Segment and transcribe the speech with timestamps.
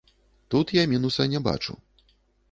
[0.53, 1.77] Тут я мінуса не бачу.